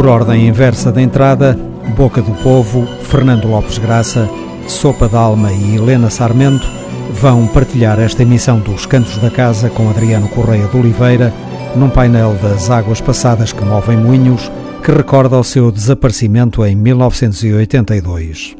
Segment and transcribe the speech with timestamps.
[0.00, 1.54] por ordem inversa da entrada,
[1.94, 4.26] Boca do Povo, Fernando Lopes Graça,
[4.66, 6.66] Sopa d'Alma e Helena Sarmento
[7.12, 11.34] vão partilhar esta emissão dos Cantos da Casa com Adriano Correia de Oliveira,
[11.76, 14.50] num painel das águas passadas que movem moinhos,
[14.82, 18.56] que recorda o seu desaparecimento em 1982.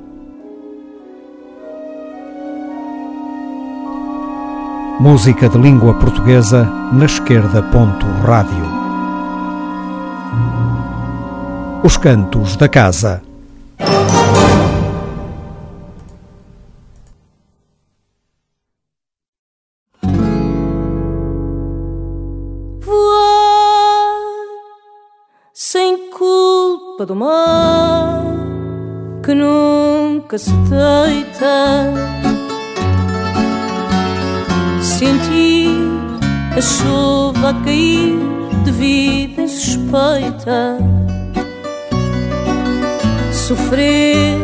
[5.00, 7.64] Música de língua portuguesa na esquerda.
[8.26, 8.79] Rádio.
[11.82, 13.22] Os Cantos da Casa.
[27.00, 28.22] culpa do mar
[29.24, 31.94] que nunca se deita.
[34.82, 35.70] Sentir
[36.56, 38.18] a chuva a cair
[38.64, 40.99] de vida insuspeita.
[43.50, 44.38] Sofrer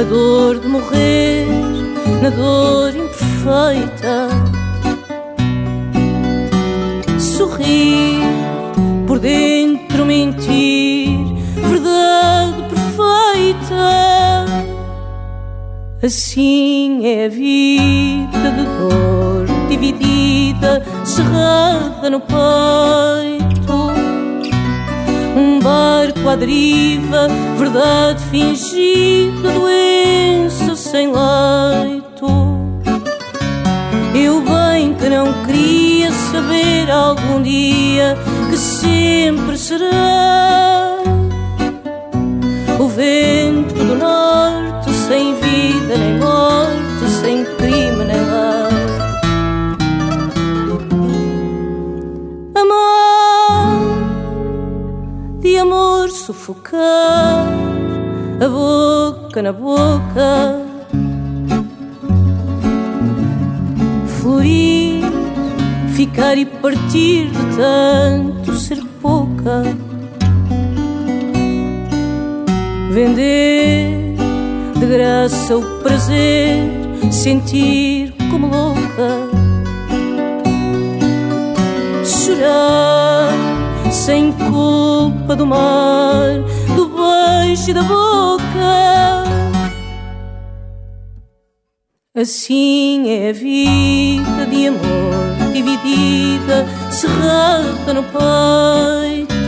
[0.00, 1.46] a dor de morrer
[2.22, 4.28] na dor imperfeita.
[7.18, 8.22] Sorrir
[9.06, 11.18] por dentro mentir,
[11.56, 14.46] verdade perfeita.
[16.02, 24.07] Assim é a vida de dor dividida, cerrada no peito.
[25.38, 32.26] Um barco à deriva, verdade fingida, doença sem leito.
[34.16, 38.18] Eu bem que não queria saber algum dia
[38.50, 40.96] que sempre será
[42.80, 47.44] o vento do norte, sem vida nem morte, sem
[56.28, 57.46] sufocar
[58.38, 60.62] a boca na boca.
[64.20, 65.04] Florir
[65.94, 69.62] ficar e partir de tanto ser pouca.
[72.90, 74.14] Vender
[74.78, 76.60] de graça o prazer,
[77.10, 79.08] sentir como louca.
[82.04, 83.37] Chorar
[83.90, 86.42] sem culpa do mar,
[86.74, 88.48] do beijo da boca.
[92.16, 99.38] Assim é a vida de amor dividida, cerrada no peito.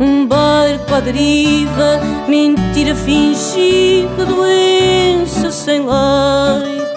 [0.00, 6.88] Um barco à deriva, mentira fingida, doença sem leito.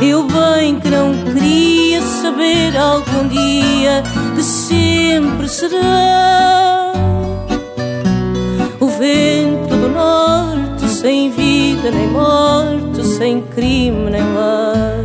[0.00, 1.85] Eu bem que não queria
[2.26, 4.02] saber algum dia
[4.34, 6.92] que sempre será
[8.80, 14.95] o vento do norte sem vida nem morte, sem crime nem lei.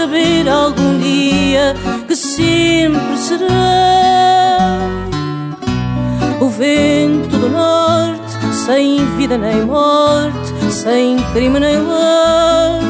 [0.00, 1.74] Saber algum dia
[2.08, 4.78] que sempre será
[6.40, 8.32] o vento do norte,
[8.64, 12.80] sem vida nem morte, sem crime nem lei.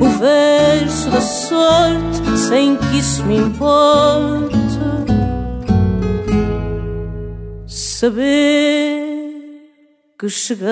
[0.00, 4.56] O verso da sorte, sem que isso me importe.
[7.68, 9.22] Saber
[10.18, 10.66] que cheguei.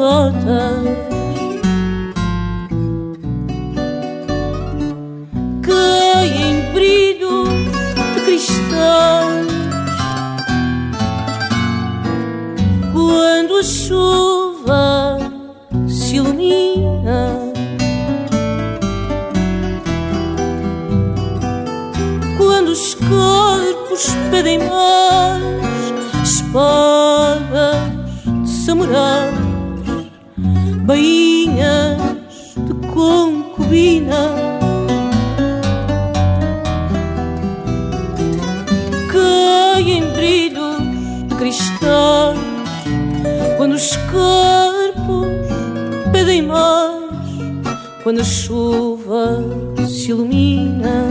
[0.00, 1.10] De gaivotas.
[13.60, 15.18] a chuva
[15.86, 17.28] se ilumina.
[22.38, 27.76] Quando os corpos pedem mais espadas
[28.42, 29.29] de samurais,
[48.10, 49.38] quando a chuva
[49.86, 51.09] se ilumina.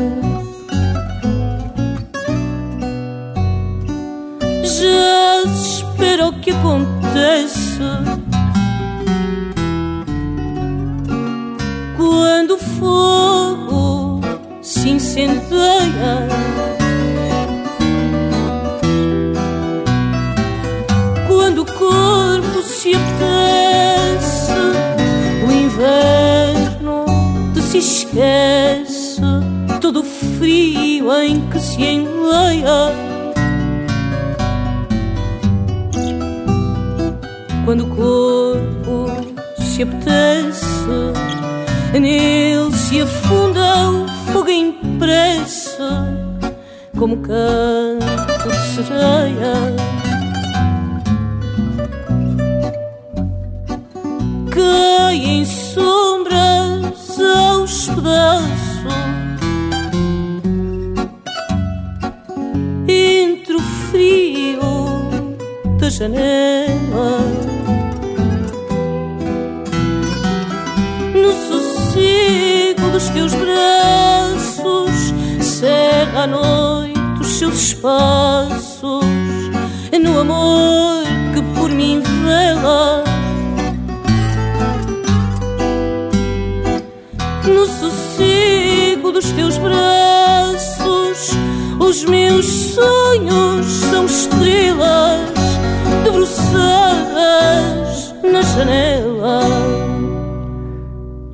[31.12, 32.94] Em que se enleia.
[37.66, 39.08] Quando o corpo
[39.58, 41.14] se apetece,
[41.94, 45.84] nele se afunda o fogo impresso,
[46.98, 49.89] como canto de sereia.
[66.00, 67.20] Janela.
[71.14, 79.04] No sossego dos teus braços, cerra a noite os seus espaços,
[80.02, 81.04] no amor
[81.34, 83.04] que por mim vela
[87.46, 91.32] no sossego dos teus braços.
[91.78, 95.19] Os meus sonhos são estrelas
[96.50, 99.42] debruçadas na janela.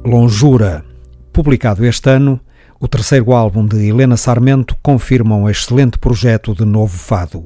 [0.06, 0.86] Lonjura,
[1.34, 2.40] publicado este ano,
[2.80, 7.44] o terceiro álbum de Helena Sarmento confirma um excelente projeto de novo fado.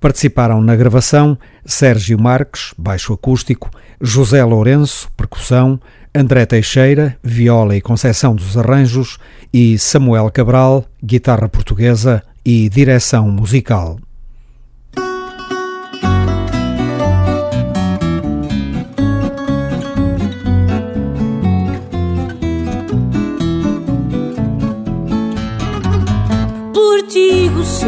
[0.00, 3.70] Participaram na gravação Sérgio Marques, baixo acústico,
[4.00, 5.80] José Lourenço, percussão,
[6.14, 9.18] André Teixeira, viola e concessão dos arranjos,
[9.52, 13.98] e Samuel Cabral, guitarra portuguesa e direção musical.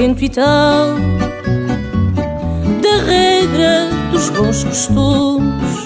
[0.00, 0.94] Cento e tal
[2.80, 5.84] da regra dos bons costumes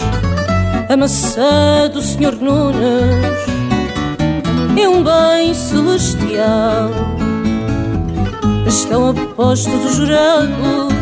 [0.88, 2.78] a maçã do Senhor Nunes
[4.80, 6.90] é um bem celestial.
[8.68, 10.94] Estão apostos os jurados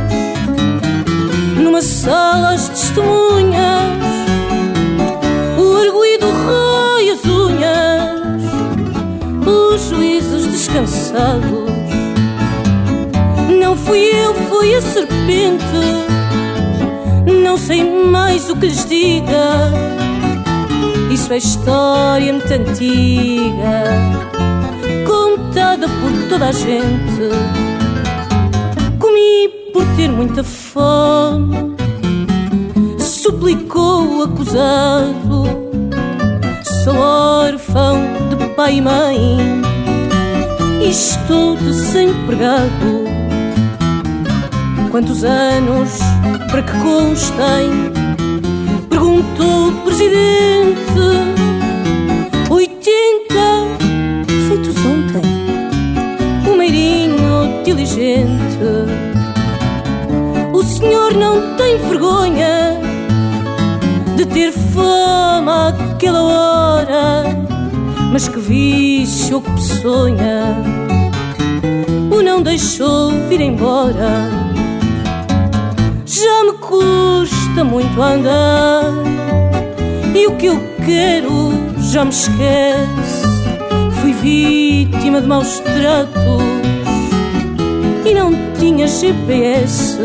[1.62, 3.92] numa sala as testemunhas,
[5.58, 8.42] o arguído rei as unhas,
[9.46, 11.61] os juízes descansados.
[13.84, 16.12] Fui eu, foi a serpente
[17.52, 19.70] não sei mais o que lhes diga.
[21.10, 23.84] Isso é história muito antiga,
[25.06, 27.28] contada por toda a gente.
[28.98, 31.76] Comi por ter muita fome,
[32.98, 35.44] suplicou o acusado.
[36.84, 39.38] Sou órfão de pai e mãe
[40.80, 43.01] e estou desempregado.
[44.92, 46.00] Quantos anos
[46.50, 47.70] para que constem?
[48.90, 50.76] Perguntou o presidente.
[52.50, 53.70] Oitenta,
[54.48, 55.22] feitos ontem.
[56.46, 58.58] Um meirinho diligente.
[60.52, 62.78] O senhor não tem vergonha
[64.14, 67.24] de ter fama àquela hora,
[68.12, 70.54] mas que vício que sonha
[72.10, 74.41] o não deixou vir embora.
[77.92, 78.84] Muito andar
[80.14, 83.22] e o que eu quero já me esquece.
[84.00, 86.42] Fui vítima de maus tratos
[88.04, 89.98] e não tinha GPS.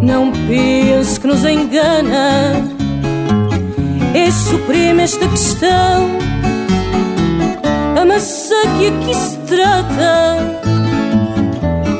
[0.00, 2.52] Não pense que nos engana,
[4.14, 6.08] é suprema esta questão.
[8.00, 10.36] A maçã que aqui se trata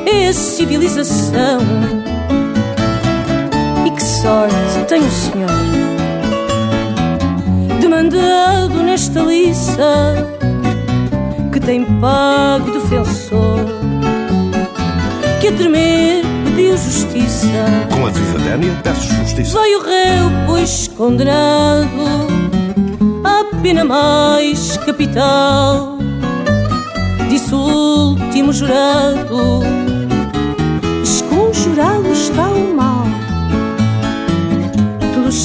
[0.06, 2.03] é a civilização.
[4.24, 5.50] Sorte tem o Senhor,
[7.78, 10.16] demandado nesta liça
[11.52, 13.66] que tem pago defensor
[15.42, 16.22] que a tremer
[16.56, 17.48] pediu justiça.
[17.92, 19.58] Com a Tânia, peço justiça.
[19.58, 21.86] Vai o réu, pois condenado
[23.24, 25.98] à pena mais capital.
[27.28, 29.60] Disse o último jurado:
[31.02, 32.73] Esconjurado está o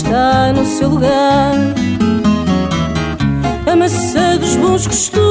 [0.10, 1.54] está no seu lugar.
[3.72, 5.30] A maçã dos bons costumes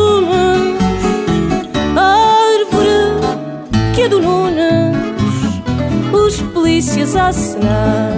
[4.08, 4.97] do Nunes,
[6.12, 8.14] os polícias a assinar.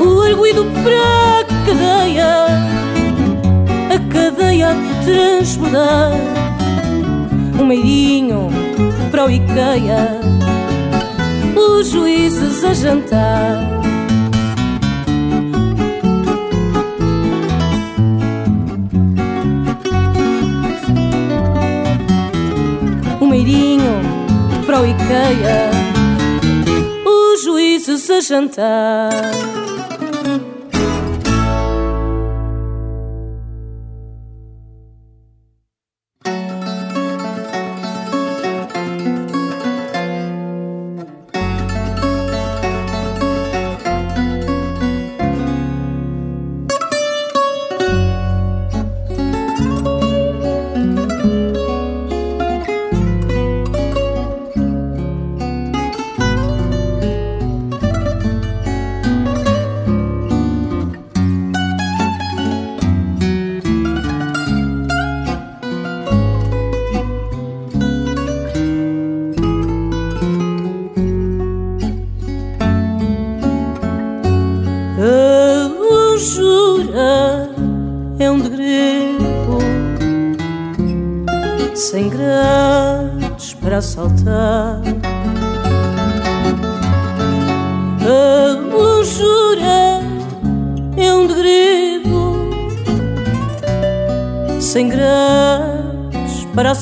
[0.00, 2.46] O arguido para a cadeia,
[3.94, 6.12] a cadeia a transbordar.
[7.60, 8.48] Um meirinho
[9.10, 10.20] para o Ikea,
[11.54, 13.77] os juízes a jantar.
[24.66, 25.70] Para o IKEA,
[27.04, 29.57] os juízes a jantar.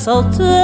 [0.07, 0.56] Salted.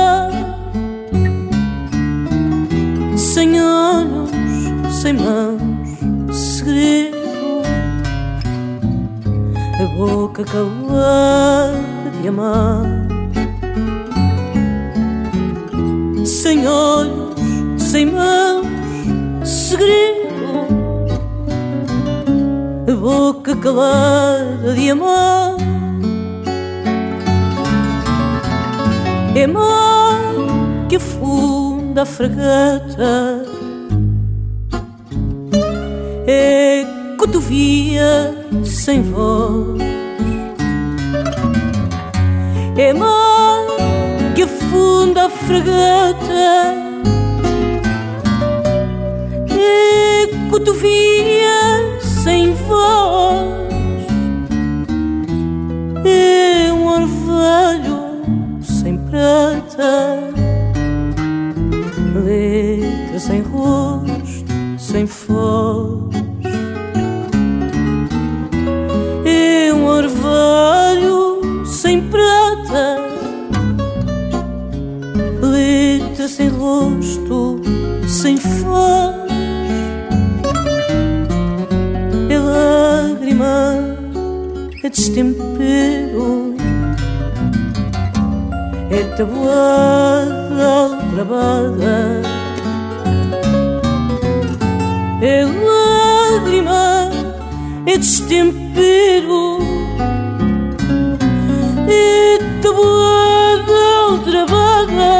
[65.03, 66.00] Sem foz.
[69.25, 72.98] E um orvalho sem prata,
[75.41, 77.62] letra sem rosto,
[78.07, 79.13] sem foz.
[82.29, 83.98] É lágrima,
[84.83, 86.53] é destempero
[88.89, 92.32] é tabuada aldrabada
[95.25, 97.10] é lágrima,
[97.86, 99.60] é destempero,
[101.88, 105.13] é tabuada ultravada.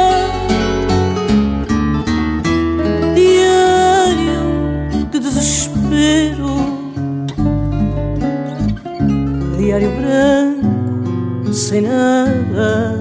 [3.14, 4.44] Diário
[5.10, 6.54] de desespero,
[9.56, 12.93] diário branco sem nada.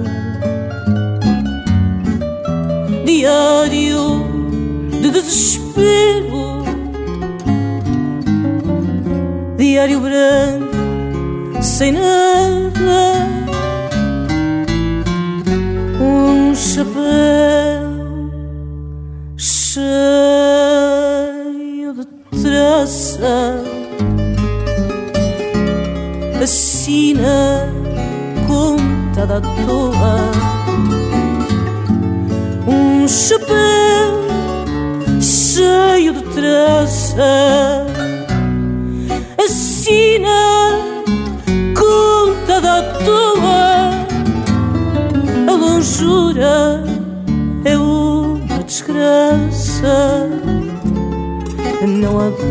[9.84, 13.28] Diário branco sem nada.
[16.00, 16.94] Um chapéu
[19.38, 19.84] cheio
[21.94, 22.06] de
[22.42, 23.62] traça
[26.42, 27.68] assina
[28.48, 30.23] contada à toa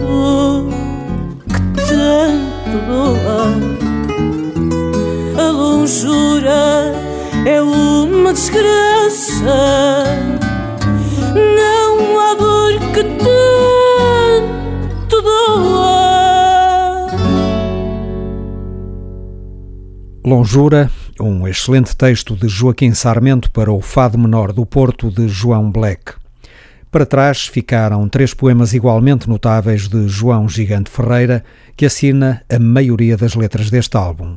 [0.00, 0.68] dor
[1.74, 3.72] que tanto doa
[5.82, 6.94] longura
[7.44, 10.04] é uma desgraça.
[11.34, 17.08] Não há dor que tanto doa.
[20.24, 20.88] Longura,
[21.20, 26.21] um excelente texto de Joaquim Sarmento para o Fado Menor do Porto de João Black.
[26.92, 31.42] Para trás ficaram três poemas igualmente notáveis de João Gigante Ferreira,
[31.74, 34.36] que assina a maioria das letras deste álbum.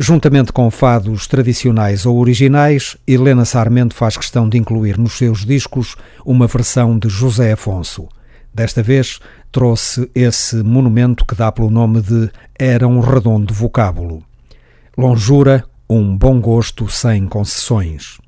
[0.00, 5.94] Juntamente com fados tradicionais ou originais, Helena Sarmento faz questão de incluir nos seus discos
[6.26, 8.08] uma versão de José Afonso.
[8.52, 9.20] Desta vez
[9.52, 12.28] trouxe esse monumento que dá pelo nome de
[12.58, 14.24] Era um Redondo Vocábulo.
[14.96, 18.18] Longura, um bom gosto sem concessões.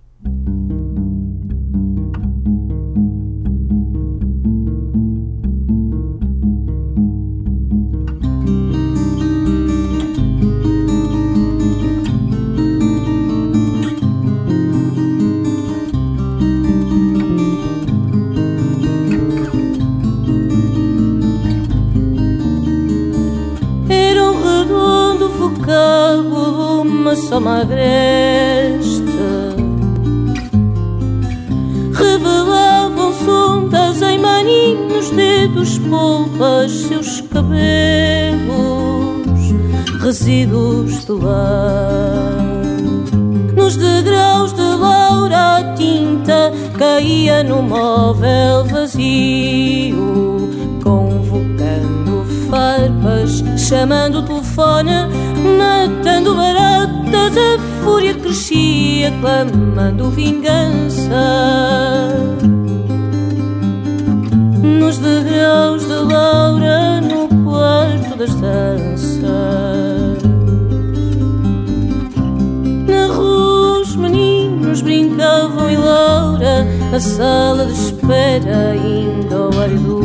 [27.41, 29.01] Uma só agreste.
[31.95, 37.61] Revelavam sondas em maninhos, dedos, polpas, seus cabelos
[40.01, 42.47] Resíduos de lar
[43.55, 50.49] Nos degraus de Laura a tinta Caía no móvel vazio
[50.83, 55.10] Convocando farpas, chamando o telefone
[59.01, 61.09] crescia, clamando vingança.
[64.63, 69.23] Nos degraus de Laura, no quarto das danças.
[72.87, 80.00] Na rua, os meninos brincavam e Laura, na sala de espera, ainda ao ar do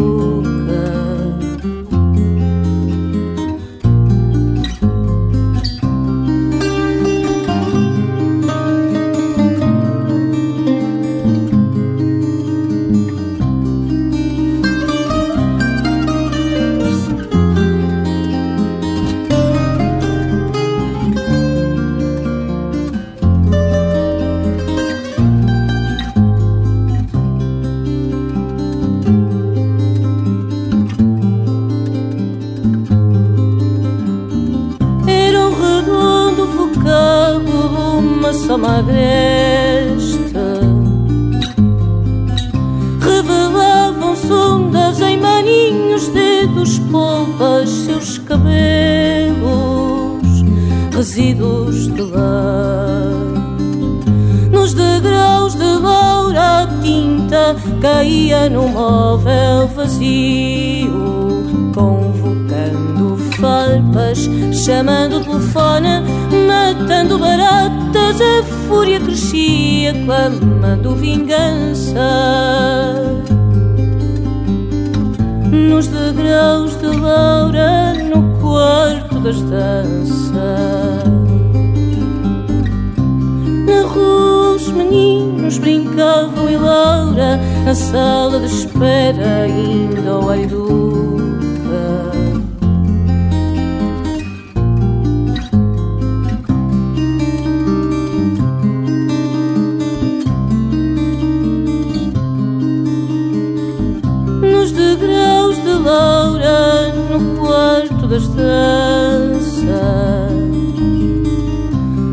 [108.15, 109.65] das danças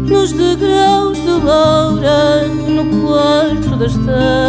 [0.08, 4.41] nos degraus de loura no quarto das danças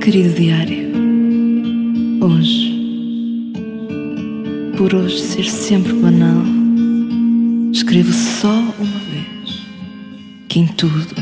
[0.00, 0.88] Querido diário,
[2.20, 3.52] hoje,
[4.76, 6.42] por hoje ser sempre banal,
[7.72, 9.66] escrevo só uma vez
[10.48, 11.14] que em tudo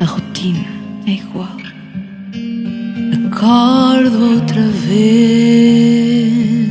[0.00, 0.64] a rotina
[1.06, 1.56] é igual.
[3.26, 6.70] Acordo outra vez,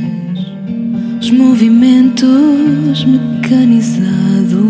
[1.20, 4.62] os movimentos mecanizados.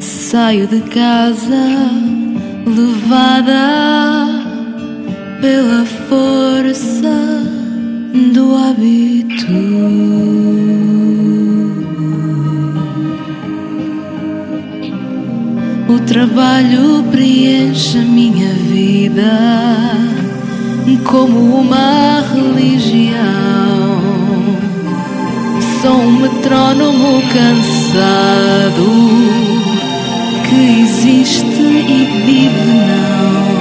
[0.00, 1.90] Saio de casa
[2.66, 4.03] levada
[5.44, 7.42] pela força
[8.32, 9.52] do hábito.
[15.86, 19.32] O trabalho preenche minha vida
[21.04, 23.20] como uma religião.
[25.82, 28.86] Sou um metrónomo cansado
[30.48, 33.53] que existe e vive não.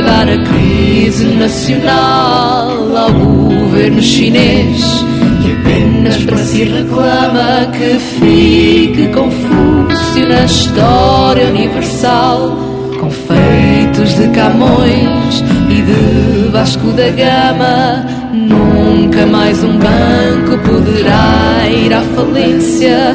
[0.00, 5.04] Dar a crise nacional ao governo chinês
[5.42, 12.58] que apenas para si reclama que fique Confúcio na história universal
[13.00, 21.92] com feitos de Camões e de Vasco da Gama nunca mais um banco poderá ir
[21.92, 23.14] à falência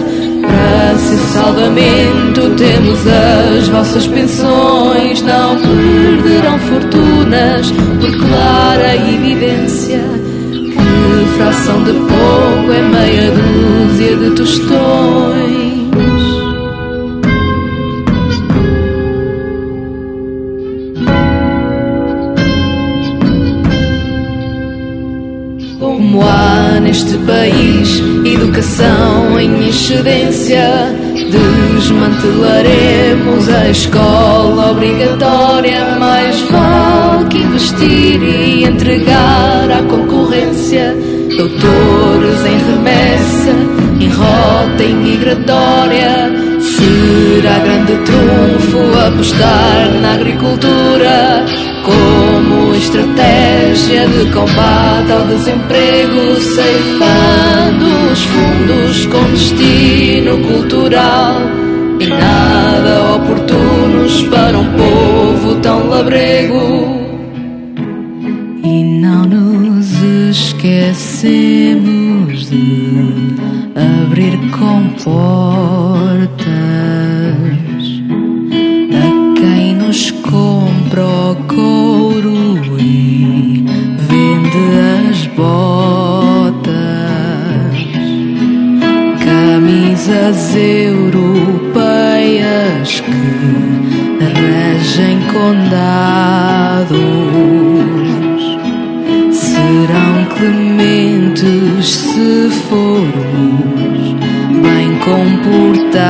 [0.52, 10.02] para seu salvamento temos as vossas pensões, não perderão fortunas por clara evidência
[10.52, 15.41] que fração de pouco é meia dúzia de tostões.
[26.80, 30.96] Neste país educação em excedência,
[31.30, 35.98] desmantelaremos a escola obrigatória.
[36.00, 40.96] Mais vale que investir e entregar à concorrência
[41.38, 43.54] doutores em remessa,
[44.00, 46.32] em rota imigratória.
[46.60, 51.46] Será grande trunfo apostar na agricultura
[51.84, 61.42] como estratégia de combate ao desemprego, ceifando os fundos com destino cultural
[62.00, 67.02] e nada oportunos para um povo tão labrego.
[68.64, 69.88] E não nos
[70.30, 71.30] esquecemos
[72.50, 73.36] de
[73.76, 76.01] abrir com portas
[90.56, 92.22] europeias
[93.02, 93.12] que
[94.20, 96.92] regem condados
[99.32, 104.16] serão clementes se formos
[104.62, 106.02] bem comportados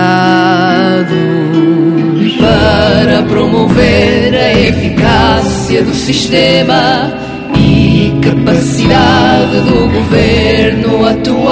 [2.40, 7.14] para promover a eficácia do sistema
[7.58, 11.51] e capacidade do governo atuar.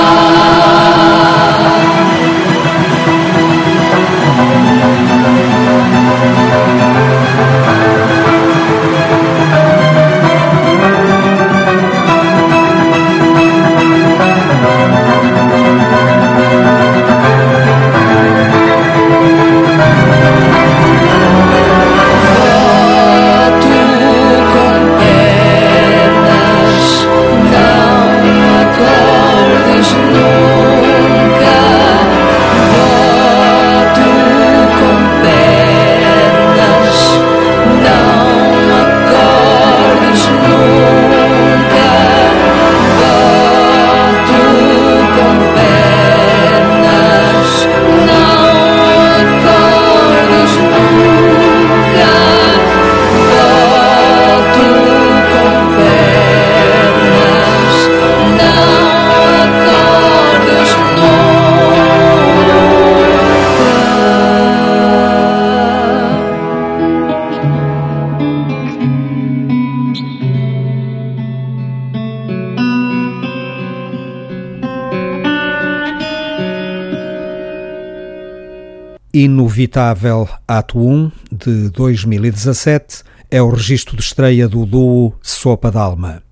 [79.59, 86.23] Inovitável Ato 1 de 2017 é o registro de estreia do duo Sopa d'Alma.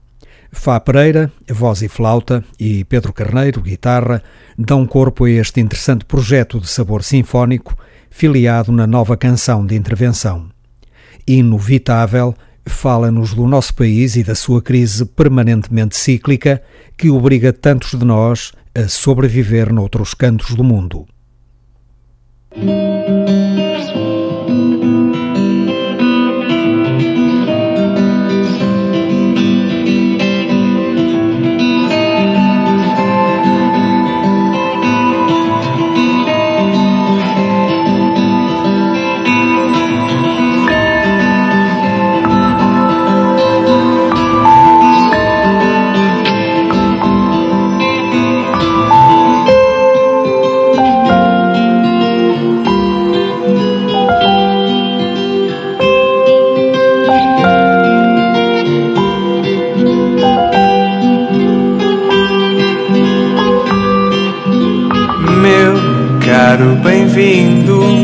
[0.53, 4.23] Fá Pereira, voz e flauta, e Pedro Carneiro, guitarra,
[4.57, 7.77] dão corpo a este interessante projeto de sabor sinfónico,
[8.09, 10.49] filiado na nova canção de intervenção.
[11.27, 12.33] Inovitável
[12.65, 16.63] fala-nos do nosso país e da sua crise permanentemente cíclica
[16.97, 21.09] que obriga tantos de nós a sobreviver noutros cantos do mundo.
[23.07, 23.56] Thank you.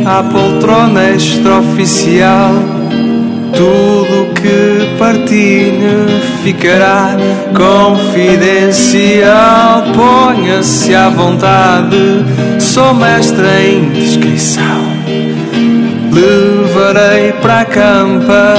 [0.06, 2.54] À poltrona extraoficial.
[3.54, 6.08] Tudo que partilhe
[6.42, 7.14] ficará
[7.54, 9.84] confidencial.
[9.94, 12.24] Ponha-se à vontade,
[12.58, 14.82] sou mestre em descrição.
[16.12, 18.54] Levarei para a campa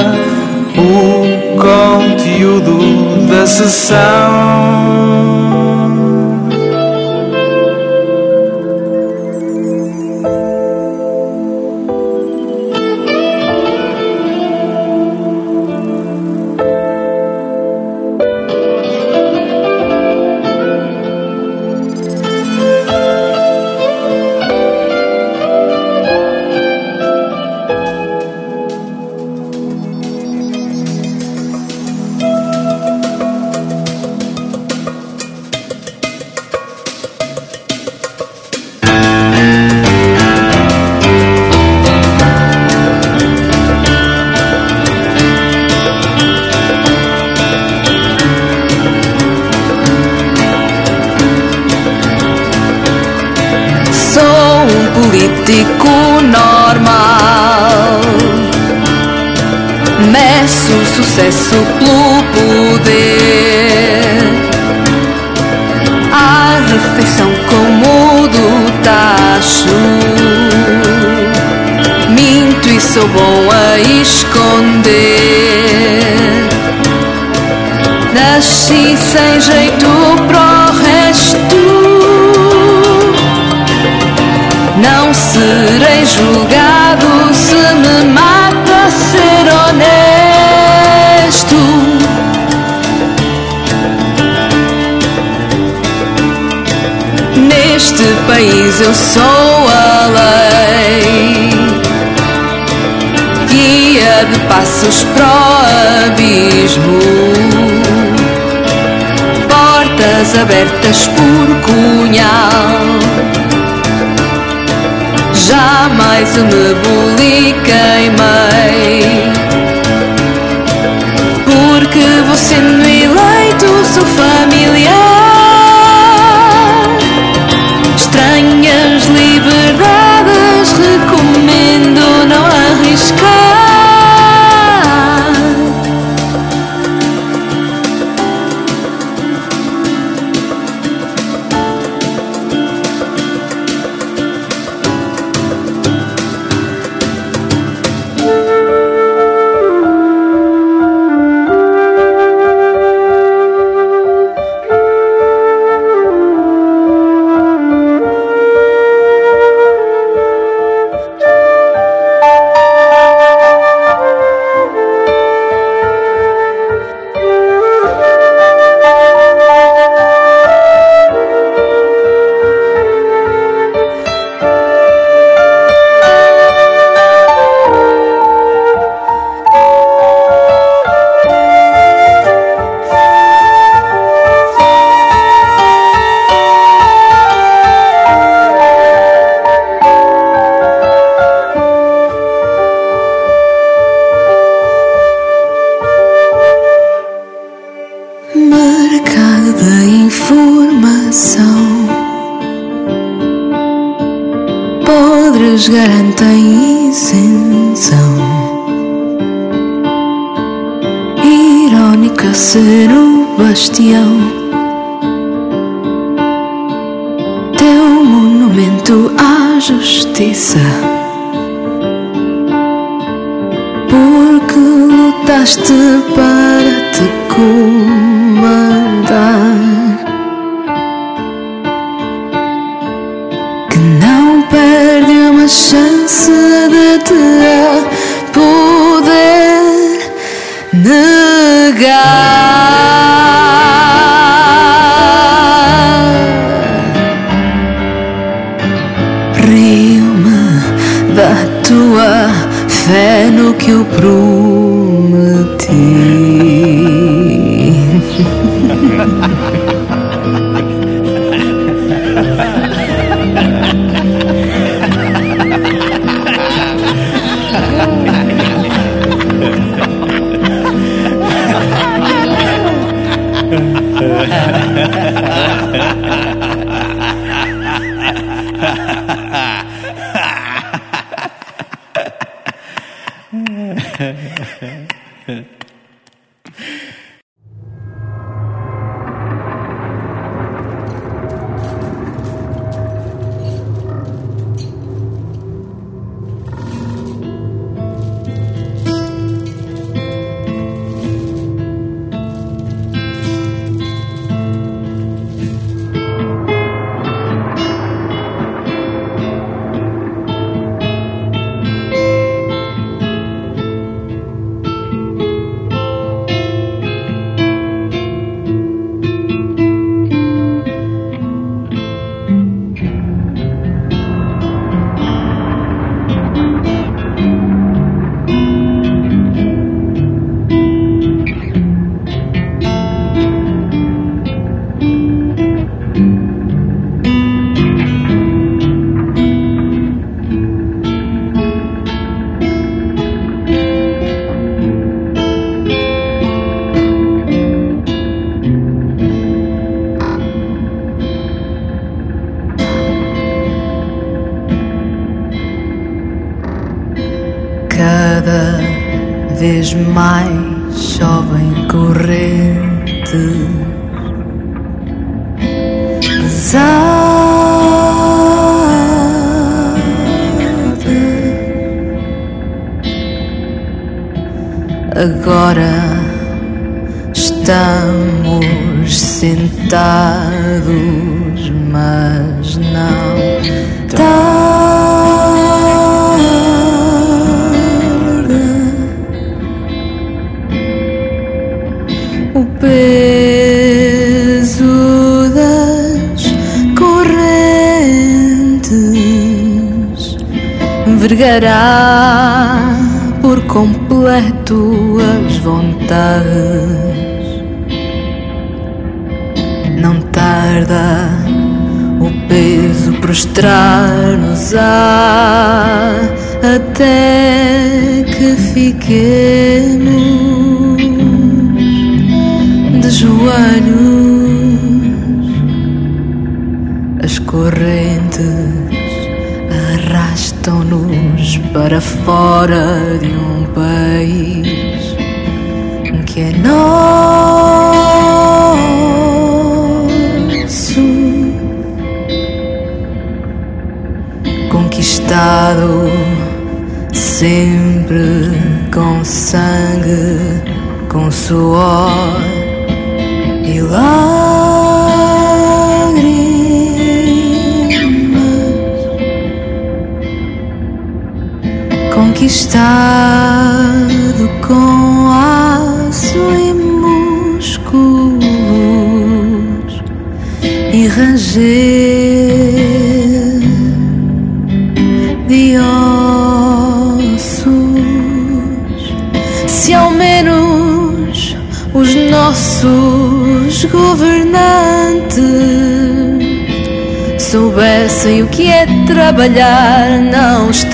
[0.76, 5.23] o conteúdo da sessão.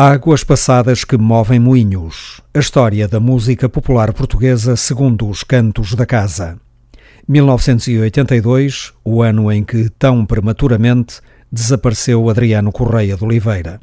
[0.00, 2.40] Águas passadas que movem moinhos.
[2.54, 6.56] A história da música popular portuguesa segundo os cantos da casa.
[7.26, 11.20] 1982, o ano em que, tão prematuramente,
[11.50, 13.80] desapareceu Adriano Correia de Oliveira.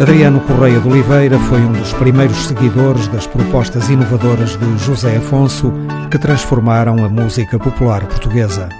[0.00, 5.70] Adriano Correia de Oliveira foi um dos primeiros seguidores das propostas inovadoras de José Afonso
[6.10, 8.70] que transformaram a música popular portuguesa.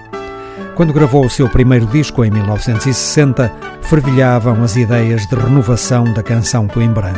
[0.75, 3.53] Quando gravou o seu primeiro disco em 1960,
[3.83, 7.13] fervilhavam as ideias de renovação da canção Coimbra.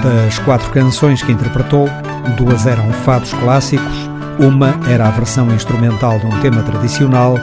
[0.00, 1.88] Das quatro canções que interpretou,
[2.36, 4.08] duas eram fados clássicos,
[4.38, 7.34] uma era a versão instrumental de um tema tradicional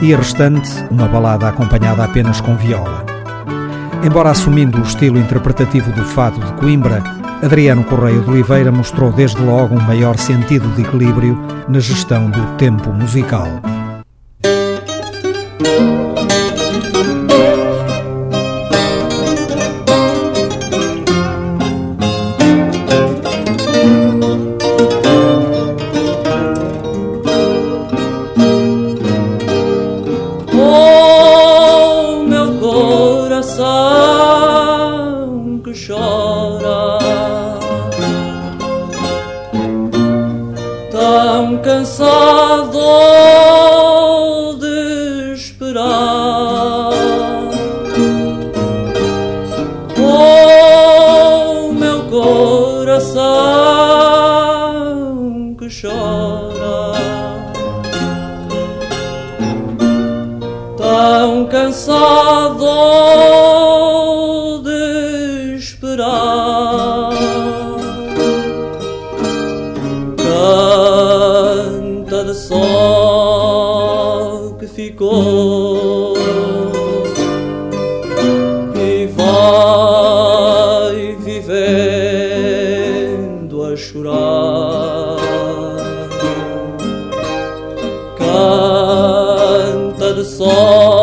[0.00, 3.13] e a restante, uma balada acompanhada apenas com viola.
[4.04, 7.02] Embora assumindo o estilo interpretativo do fado de Coimbra,
[7.42, 12.56] Adriano Correia de Oliveira mostrou desde logo um maior sentido de equilíbrio na gestão do
[12.58, 13.48] tempo musical.
[90.24, 90.93] so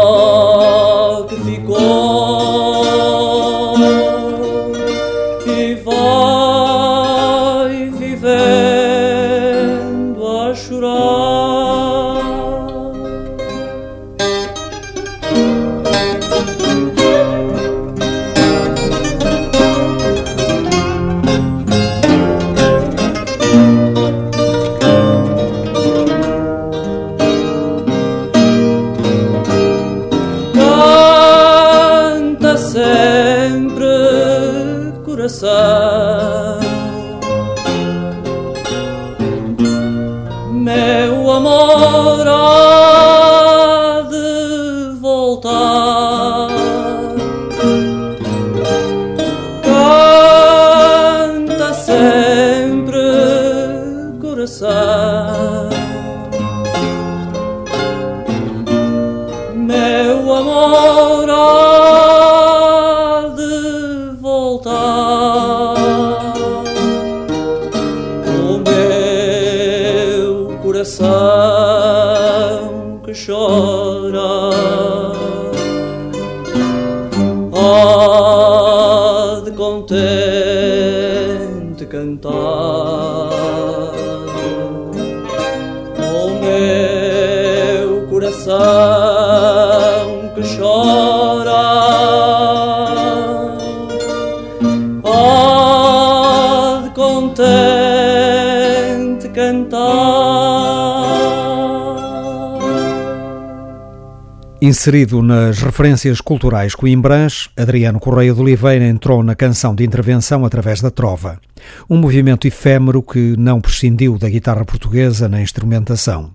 [104.72, 110.80] Inserido nas referências culturais coimbrãs, Adriano Correia de Oliveira entrou na canção de intervenção através
[110.80, 111.42] da trova,
[111.90, 116.32] um movimento efêmero que não prescindiu da guitarra portuguesa na instrumentação.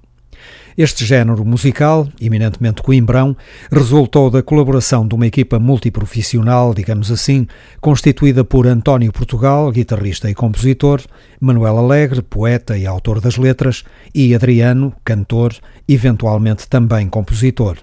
[0.77, 3.35] Este género musical, eminentemente coimbrão,
[3.73, 7.47] resultou da colaboração de uma equipa multiprofissional, digamos assim,
[7.81, 11.01] constituída por António Portugal, guitarrista e compositor,
[11.41, 13.83] Manuel Alegre, poeta e autor das letras,
[14.15, 15.55] e Adriano, cantor,
[15.89, 17.79] eventualmente também compositor.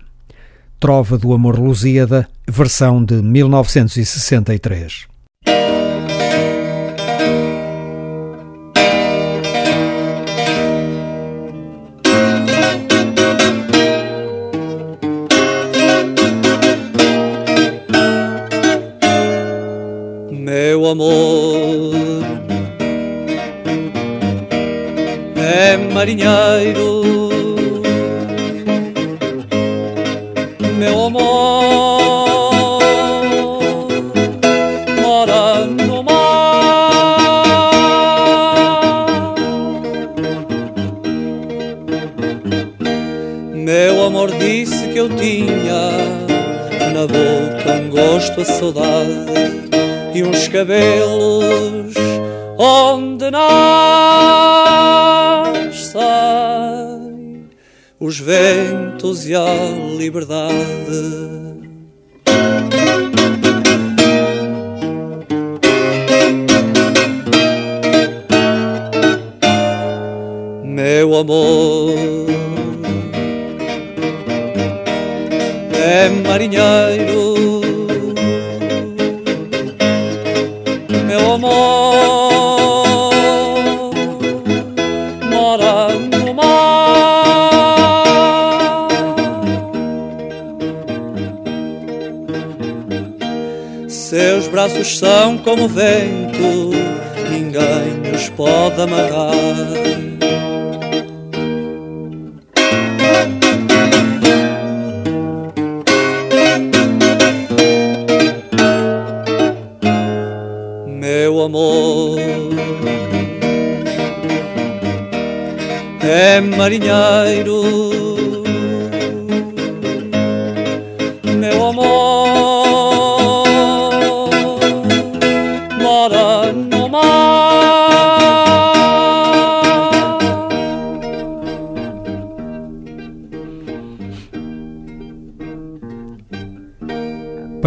[0.84, 5.13] Trova do Amor Lusíada, versão de 1963.
[45.04, 45.92] Eu tinha
[46.94, 49.34] na boca um gosto a saudade
[50.14, 51.94] e uns cabelos
[52.58, 53.52] onde nascem
[58.00, 59.44] os ventos e a
[59.98, 61.33] liberdade.
[95.54, 96.72] Como vento,
[97.30, 100.13] ninguém os pode amarrar.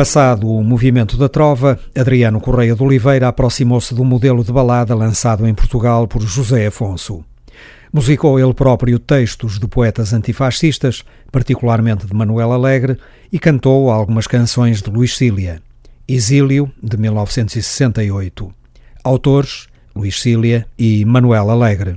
[0.07, 5.45] Passado o movimento da trova, Adriano Correia de Oliveira aproximou-se do modelo de balada lançado
[5.49, 7.25] em Portugal por José Afonso.
[7.93, 11.03] Musicou ele próprio textos de poetas antifascistas,
[11.33, 12.97] particularmente de Manuel Alegre,
[13.33, 15.61] e cantou algumas canções de Luís Cília.
[16.07, 18.55] Exílio, de 1968.
[19.03, 21.97] Autores: Luís Cília e Manuel Alegre.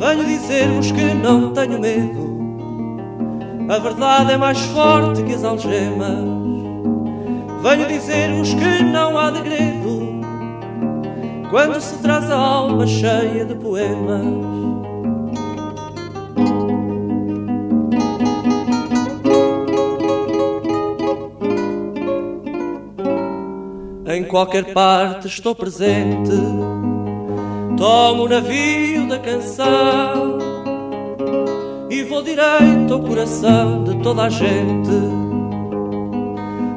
[0.00, 2.26] Venho dizer-vos que não tenho medo.
[3.68, 6.24] A verdade é mais forte que as algemas.
[7.62, 10.20] Venho dizer-vos que não há degredo.
[11.48, 14.24] Quando se traz a alma cheia de poemas
[24.36, 26.30] qualquer parte estou presente.
[27.78, 30.36] Tomo o navio da canção
[31.88, 34.90] e vou direito ao coração de toda a gente.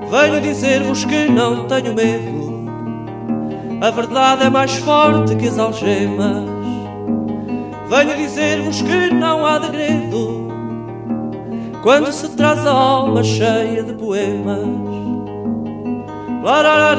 [0.10, 2.70] Venho dizer-vos que não tenho medo.
[3.82, 6.45] A verdade é mais forte que as algemas.
[7.89, 10.47] Venho dizer-vos que não há degredo
[11.84, 14.89] quando se traz a alma cheia de poemas.
[16.42, 16.96] La la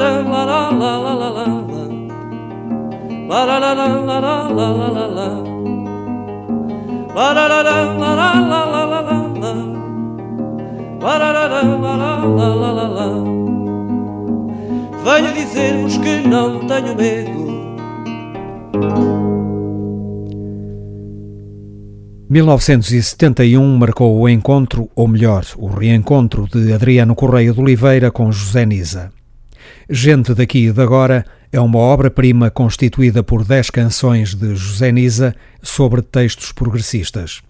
[15.03, 17.41] Venho dizer-vos que não tenho medo
[22.29, 28.65] 1971 marcou o encontro, ou melhor, o reencontro de Adriano Correia de Oliveira com José
[28.65, 29.11] Nisa.
[29.93, 35.35] Gente daqui e de agora é uma obra-prima constituída por dez canções de José Nisa
[35.61, 37.41] sobre textos progressistas.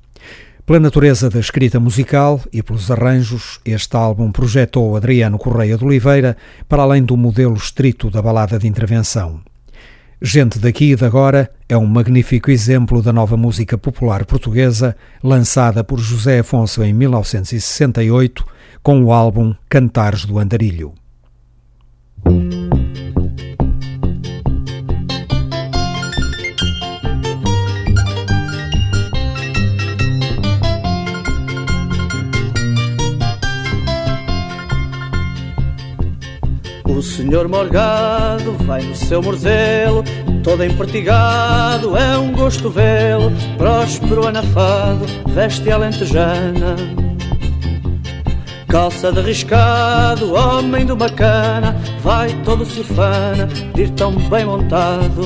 [0.66, 6.36] Pela natureza da escrita musical e pelos arranjos, este álbum projetou Adriano Correia de Oliveira
[6.68, 9.40] para além do modelo estrito da balada de intervenção.
[10.20, 15.84] Gente daqui e de agora é um magnífico exemplo da nova música popular portuguesa, lançada
[15.84, 18.44] por José Afonso em 1968,
[18.82, 20.96] com o álbum Cantares do Andarilho.
[36.86, 40.04] O senhor Morgado vai no seu morzelo,
[40.44, 46.76] todo empertigado, é um gosto vê-lo, próspero anafado, veste alentejana.
[48.72, 53.46] Calça de riscado, homem do bacana, vai todo surfana,
[53.76, 55.24] de ir tão bem montado.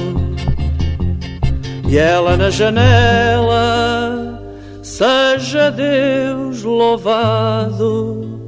[1.87, 4.41] E ela na janela,
[4.81, 8.39] seja Deus louvado,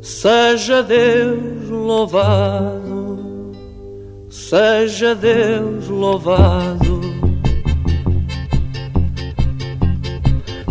[0.00, 3.18] seja Deus louvado,
[4.30, 6.95] seja Deus louvado.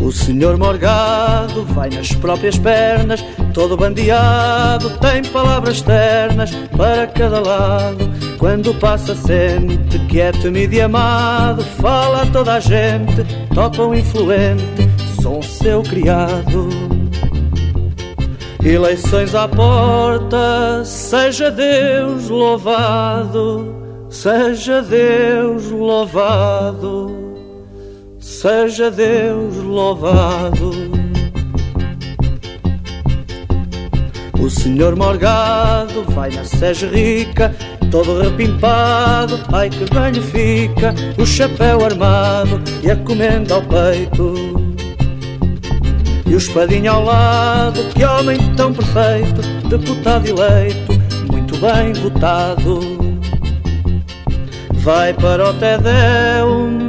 [0.02, 3.24] O senhor Morgado vai nas próprias pernas,
[3.54, 8.10] todo bandeado, tem palavras ternas para cada lado.
[8.38, 13.24] Quando passa sente que é temido e amado, fala a toda a gente,
[13.54, 14.90] topa o influente,
[15.22, 16.70] sou seu criado.
[18.64, 23.76] Eleições à porta, seja Deus louvado,
[24.10, 27.25] seja Deus louvado.
[28.26, 30.72] Seja Deus louvado.
[34.40, 37.54] O senhor Morgado vai na Sege Rica,
[37.92, 44.34] todo repimpado, ai que bem fica, o chapéu armado e a comenda ao peito.
[46.26, 50.94] E o espadinho ao lado, que homem tão perfeito, deputado eleito,
[51.32, 52.80] muito bem votado.
[54.84, 56.85] Vai para o Tedeum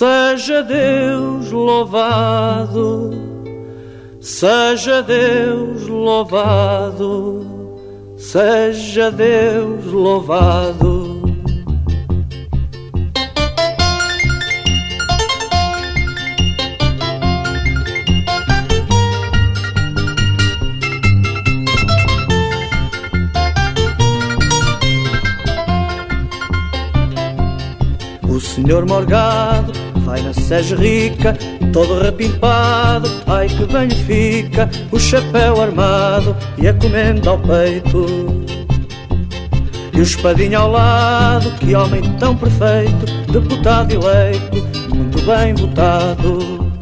[0.00, 3.10] Seja Deus louvado,
[4.18, 7.46] seja Deus louvado,
[8.16, 11.20] seja Deus louvado.
[28.26, 29.79] O Senhor Morgado
[30.10, 31.38] vai na sege rica,
[31.72, 38.04] todo repimpado, ai que bem fica, o chapéu armado e a comenda ao peito.
[39.92, 44.56] E o espadinho ao lado, que homem tão perfeito, deputado eleito,
[44.92, 46.72] muito bem votado.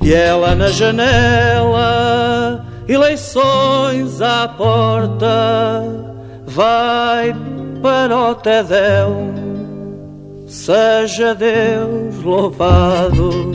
[0.00, 5.82] E ela na janela, eleições à porta,
[6.46, 7.34] vai
[7.82, 9.51] para o Tedel
[10.52, 13.50] seja Deus louvado.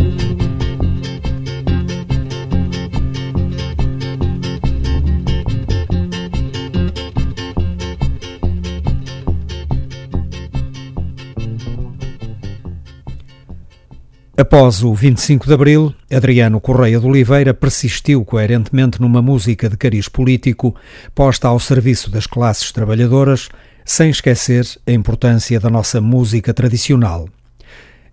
[14.40, 20.08] Após o 25 de Abril, Adriano Correia de Oliveira persistiu coerentemente numa música de cariz
[20.08, 20.76] político
[21.14, 23.50] posta ao serviço das classes trabalhadoras
[23.88, 27.26] sem esquecer a importância da nossa música tradicional.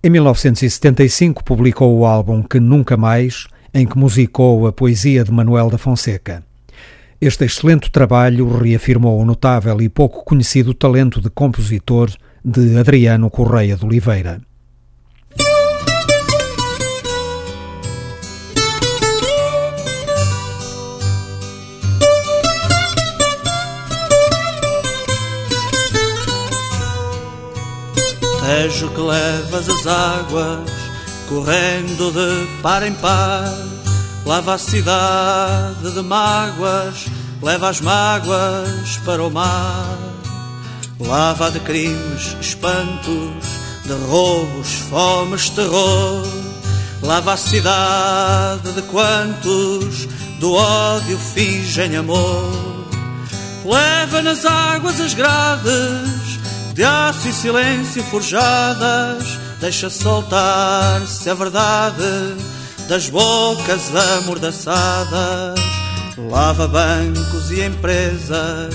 [0.00, 5.68] Em 1975 publicou o álbum Que Nunca Mais, em que musicou a poesia de Manuel
[5.68, 6.44] da Fonseca.
[7.20, 12.08] Este excelente trabalho reafirmou o notável e pouco conhecido talento de compositor
[12.44, 14.40] de Adriano Correia de Oliveira.
[28.44, 30.70] Tejo que levas as águas
[31.30, 33.50] correndo de par em par,
[34.26, 37.06] lava a cidade de mágoas,
[37.42, 39.98] leva as mágoas para o mar,
[41.00, 43.46] lava de crimes, espantos,
[43.86, 46.26] de roubos, fomes, terror,
[47.02, 50.06] lava a cidade de quantos
[50.38, 52.52] do ódio fingem amor,
[53.64, 56.33] leva nas águas as grades
[56.74, 62.36] de aço e silêncio forjadas, deixa soltar-se a verdade
[62.88, 65.60] das bocas amordaçadas,
[66.28, 68.74] lava bancos e empresas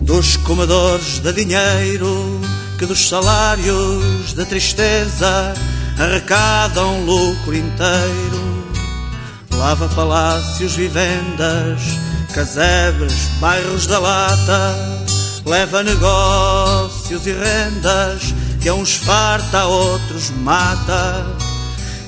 [0.00, 2.40] dos comedores de dinheiro
[2.76, 5.54] que dos salários de tristeza
[6.00, 8.50] arrecadam lucro inteiro.
[9.54, 11.80] Lava palácios, vivendas,
[12.34, 14.99] casebres, bairros da lata
[15.44, 21.26] leva negócios e rendas, que a uns farta, a outros mata.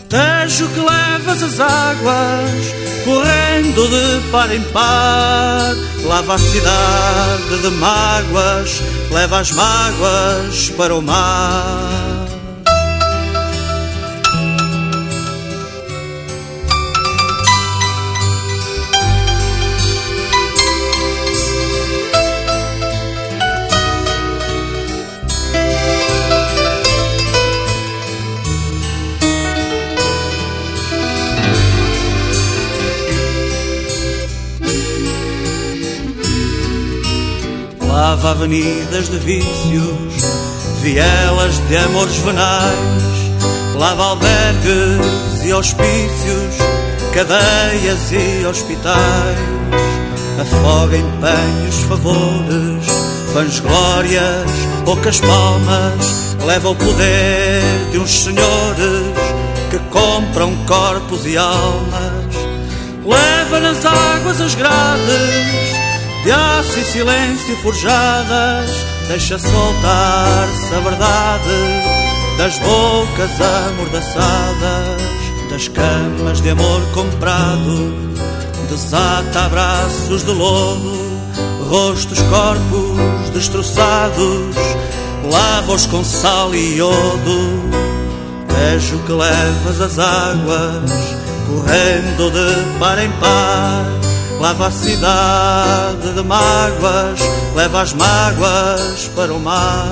[0.08, 2.74] Tejo que levas as águas,
[3.04, 5.74] correndo de par em par,
[6.04, 12.11] lava a cidade de mágoas, leva as mágoas para o mar.
[37.92, 40.14] Lava avenidas de vícios,
[40.80, 46.56] vielas de amores venais, lava albergues e hospícios,
[47.12, 49.38] cadeias e hospitais,
[50.40, 52.86] afoga empenhos, favores,
[53.34, 54.50] vãs glórias,
[54.86, 57.62] poucas palmas, leva o poder
[57.92, 59.12] de uns senhores
[59.70, 62.34] que compram corpos e almas,
[63.04, 65.81] leva nas águas as grades
[66.22, 68.70] de aço e silêncio forjadas,
[69.08, 72.02] deixa soltar-se a verdade
[72.38, 75.02] das bocas amordaçadas,
[75.50, 77.94] das camas de amor comprado,
[78.70, 81.12] desata abraços de lodo,
[81.68, 84.56] rostos, corpos destroçados,
[85.30, 87.62] lava-os com sal e iodo,
[88.48, 90.90] vejo que levas as águas,
[91.48, 94.11] correndo de par em par
[94.42, 97.20] Leva a cidade de mágoas,
[97.54, 99.86] leva as mágoas para o mar.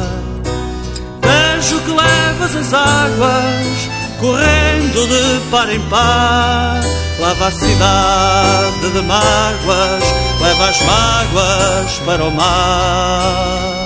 [1.23, 3.89] Vejo que levas as águas,
[4.19, 6.81] correndo de par em par.
[7.21, 10.05] Leva a cidade de mágoas,
[10.43, 13.80] leva as mágoas para o mar.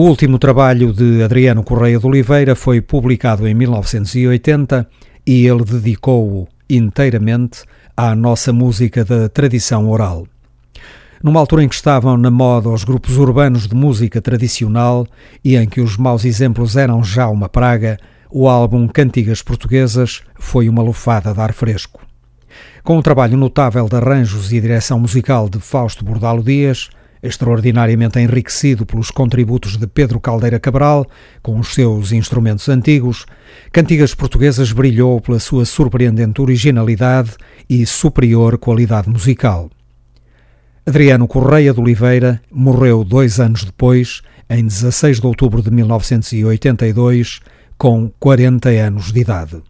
[0.00, 4.88] O último trabalho de Adriano Correia de Oliveira foi publicado em 1980
[5.26, 10.26] e ele dedicou-o inteiramente à nossa música da tradição oral.
[11.22, 15.06] Numa altura em que estavam na moda os grupos urbanos de música tradicional
[15.44, 17.98] e em que os maus exemplos eram já uma praga,
[18.30, 22.00] o álbum Cantigas Portuguesas foi uma lufada de ar fresco.
[22.82, 26.88] Com um trabalho notável de arranjos e direção musical de Fausto Bordalo Dias,
[27.22, 31.06] extraordinariamente enriquecido pelos contributos de Pedro Caldeira Cabral,
[31.42, 33.26] com os seus instrumentos antigos,
[33.72, 37.32] Cantigas Portuguesas brilhou pela sua surpreendente originalidade
[37.68, 39.70] e superior qualidade musical.
[40.86, 47.40] Adriano Correia de Oliveira morreu dois anos depois, em 16 de outubro de 1982,
[47.76, 49.69] com 40 anos de idade.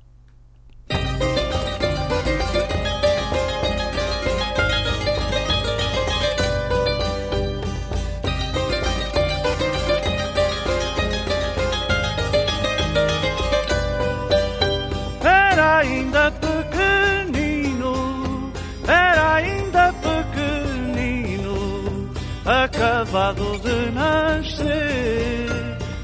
[23.11, 25.49] Acabado de nascer,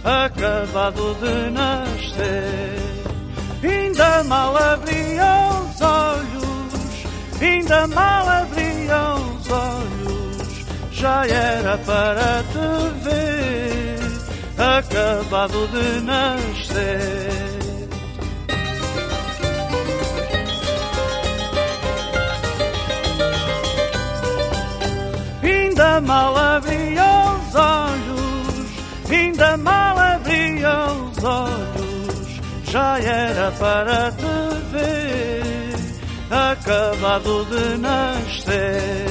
[0.02, 2.76] acabado de nascer.
[3.62, 7.06] Ainda mal abria os olhos,
[7.40, 13.98] ainda mal abria os olhos, já era para te ver,
[14.58, 17.45] acabado de nascer.
[25.46, 27.04] Ainda mal abria
[27.36, 28.66] os olhos,
[29.08, 34.26] ainda mal abria os olhos, já era para te
[34.72, 35.72] ver,
[36.30, 39.05] acabado de nascer.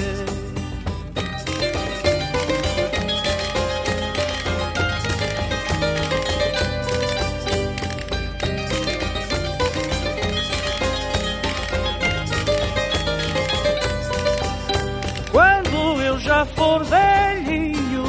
[16.36, 18.04] Já for velhinho,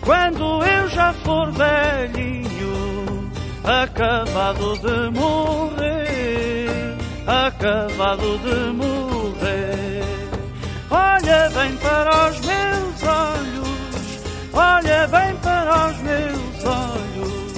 [0.00, 3.30] quando eu já for velhinho,
[3.62, 10.04] acabado de morrer, acabado de morrer.
[10.90, 14.20] Olha bem para os meus olhos,
[14.54, 17.52] olha bem para os meus olhos,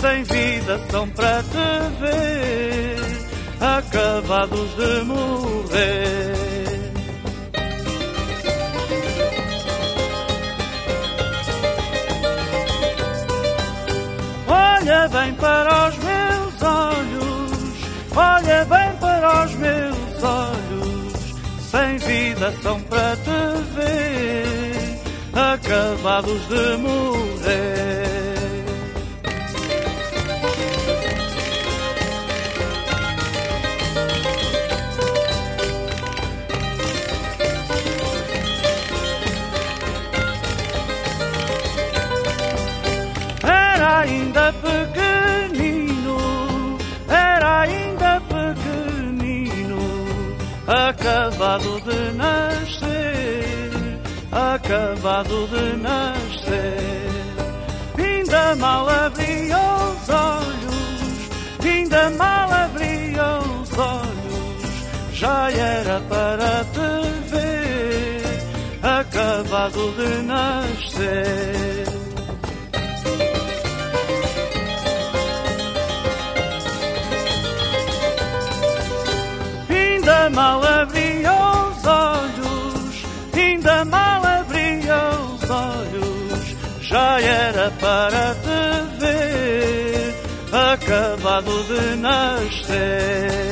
[0.00, 2.96] sem vida são para te ver,
[3.60, 6.37] acabados de morrer.
[22.62, 23.30] São para te
[23.74, 25.00] ver,
[25.32, 28.17] acabados de morrer.
[54.68, 57.08] Acabado de nascer.
[57.96, 68.22] Ainda mal abria os olhos, ainda mal abria os olhos, já era para te ver,
[68.82, 71.88] acabado de nascer.
[79.70, 80.87] Ainda mal abria
[86.88, 90.14] já era para te ver,
[90.50, 93.48] acabado de nascer.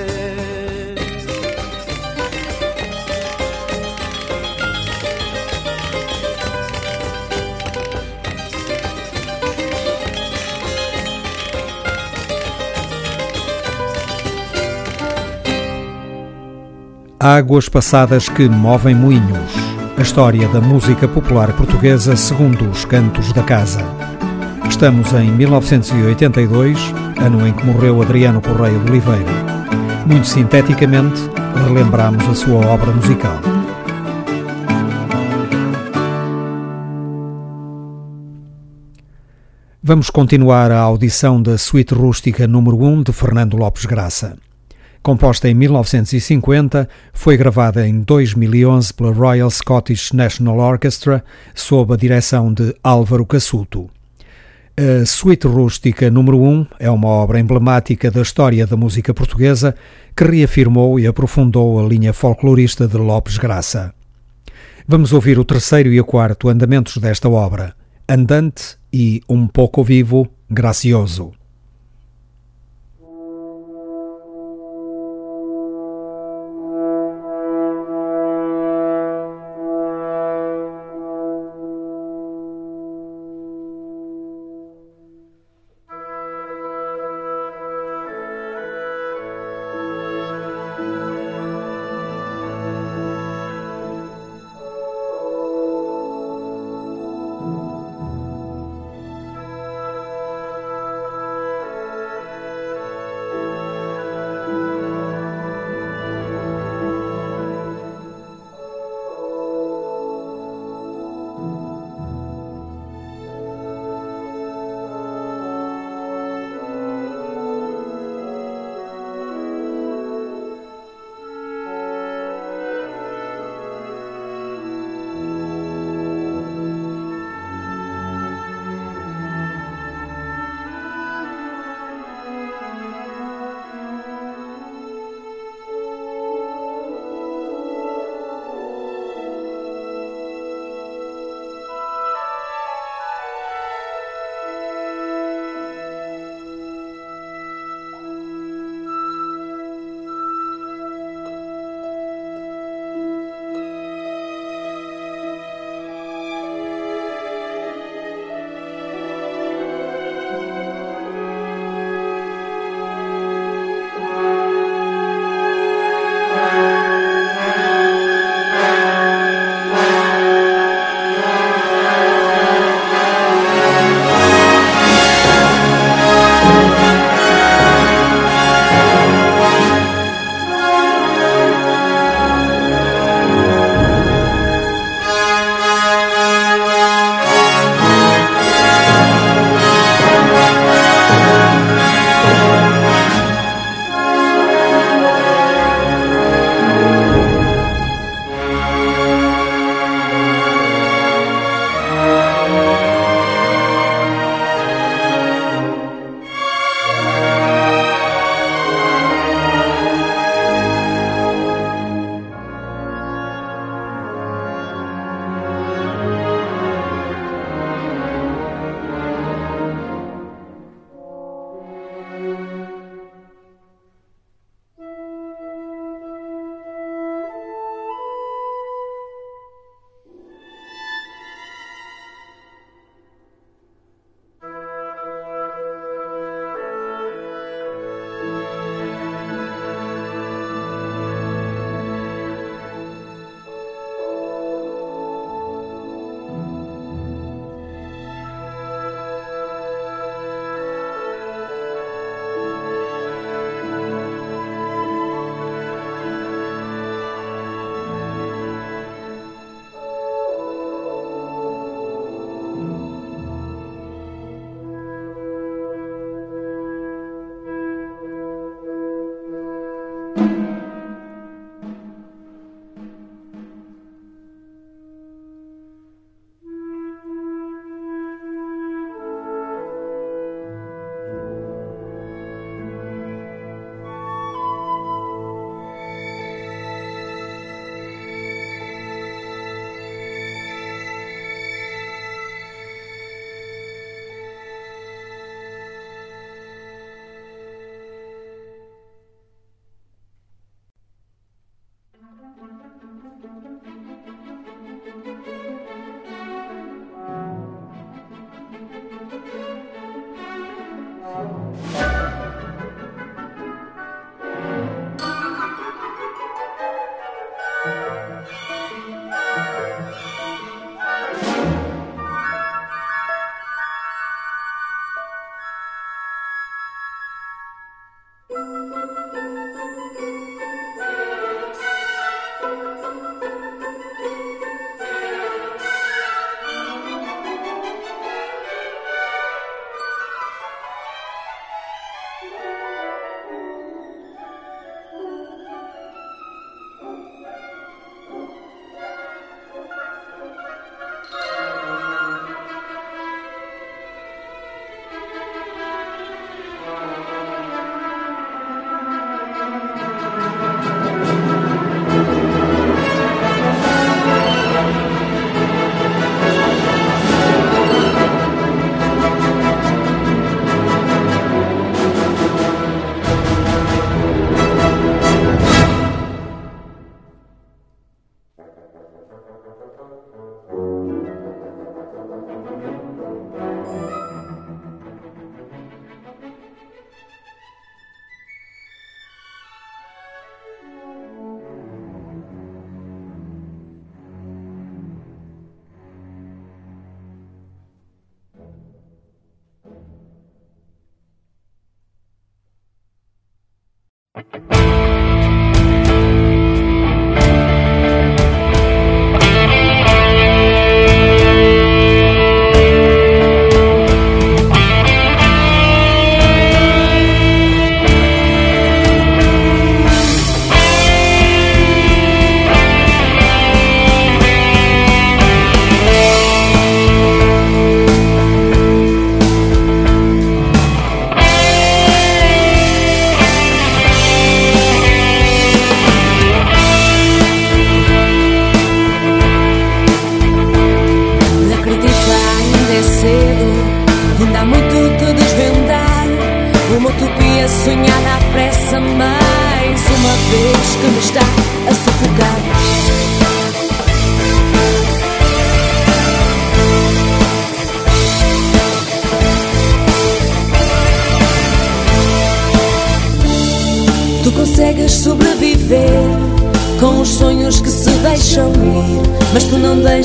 [17.20, 19.65] Águas passadas que movem moinhos.
[19.98, 23.80] A história da música popular portuguesa segundo os cantos da casa.
[24.68, 26.78] Estamos em 1982,
[27.18, 29.32] ano em que morreu Adriano Correia de Oliveira.
[30.06, 31.18] Muito sinteticamente,
[31.64, 33.40] relembramos a sua obra musical.
[39.82, 44.36] Vamos continuar a audição da Suite Rústica número 1 de Fernando Lopes Graça.
[45.06, 51.22] Composta em 1950, foi gravada em 2011 pela Royal Scottish National Orchestra,
[51.54, 53.88] sob a direção de Álvaro Cassuto.
[54.76, 59.76] A Suíte Rústica número 1 é uma obra emblemática da história da música portuguesa
[60.16, 63.94] que reafirmou e aprofundou a linha folclorista de Lopes Graça.
[64.88, 67.76] Vamos ouvir o terceiro e o quarto andamentos desta obra,
[68.08, 71.30] Andante e Um Pouco Vivo, Gracioso.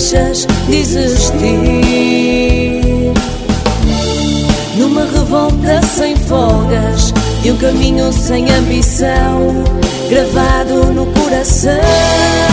[0.01, 1.21] Deixas desistir.
[4.75, 7.13] Numa revolta sem folgas
[7.43, 9.63] e um caminho sem ambição,
[10.09, 12.50] gravado no coração.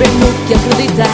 [0.00, 1.06] Saber no que acreditar.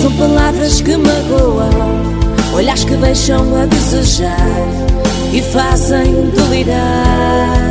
[0.00, 2.02] São palavras que magoam,
[2.54, 4.36] olhares que deixam a desejar
[5.32, 7.70] e fazem delirar.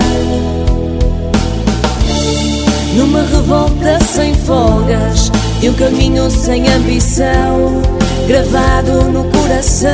[2.96, 5.32] Numa revolta sem folgas
[5.62, 7.99] e um caminho sem ambição,
[8.30, 9.90] gravado no coração.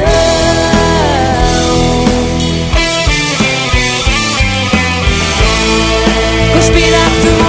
[6.54, 7.45] Conspira a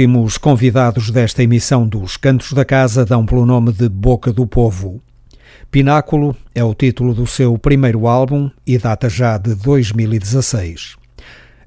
[0.00, 4.98] últimos convidados desta emissão dos Cantos da Casa dão pelo nome de Boca do Povo.
[5.70, 10.96] Pináculo é o título do seu primeiro álbum e data já de 2016.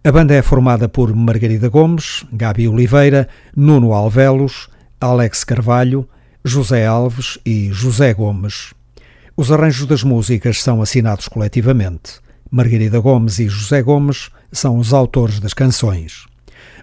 [0.03, 4.68] A banda é formada por Margarida Gomes, Gabi Oliveira, Nuno Alvelos,
[4.99, 6.10] Alex Carvalho,
[6.43, 8.73] José Alves e José Gomes.
[9.38, 12.14] Os arranjos das músicas são assinados coletivamente.
[12.49, 16.26] Margarida Gomes e José Gomes são os autores das canções.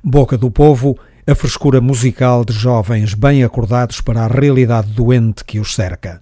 [0.03, 0.97] Boca do Povo
[1.31, 6.21] a frescura musical de jovens bem acordados para a realidade doente que os cerca.